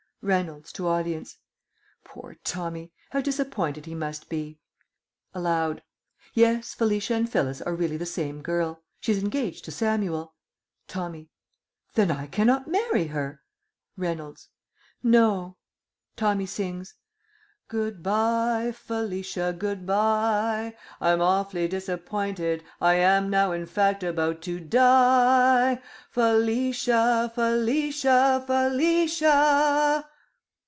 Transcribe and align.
Reynolds 0.23 0.71
(to 0.73 0.87
audience). 0.87 1.39
Poor 2.03 2.35
Tommy! 2.43 2.91
How 3.09 3.21
disappointed 3.21 3.87
he 3.87 3.95
must 3.95 4.29
be! 4.29 4.59
(Aloud) 5.33 5.81
Yes, 6.35 6.75
Felicia 6.75 7.15
and 7.15 7.27
Phyllis 7.27 7.59
are 7.59 7.73
really 7.73 7.97
the 7.97 8.05
same 8.05 8.43
girl. 8.43 8.83
She's 8.99 9.23
engaged 9.23 9.65
to 9.65 9.71
Samuel. 9.71 10.35
Tommy. 10.87 11.31
Then 11.95 12.11
I 12.11 12.27
cannot 12.27 12.67
marry 12.67 13.07
her! 13.07 13.41
Reynolds. 13.97 14.49
No. 15.01 15.57
Tommy 16.15 16.45
sings: 16.45 16.93
Good 17.67 18.03
bye, 18.03 18.73
Felicia, 18.75 19.55
good 19.57 19.87
bye, 19.87 20.77
I'm 20.99 21.21
awfully 21.21 21.67
disappointed, 21.67 22.63
I 22.79 22.95
Am 22.95 23.31
now, 23.31 23.53
in 23.53 23.65
fact, 23.65 24.03
about 24.03 24.43
to 24.43 24.59
die, 24.59 25.81
Felicia, 26.11 27.31
Felicia, 27.33 28.43
Felicia! 28.45 30.05